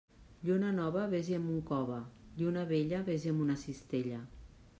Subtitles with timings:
[0.49, 1.99] Lluna nova, vés-hi amb un cove;
[2.41, 4.25] lluna vella, vés-hi amb una cistella.